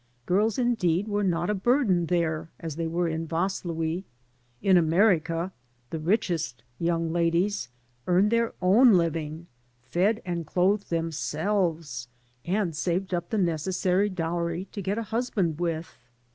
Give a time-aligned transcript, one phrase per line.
[0.25, 4.03] Girls, indeed, were not a burden there as they were in Vaslui.
[4.59, 5.51] In America
[5.91, 7.69] the richest young ladies
[8.07, 9.45] earned their own living,
[9.83, 12.07] fed and clothed themselves,
[12.45, 15.95] and saved up the necessary dowry to get a husband with.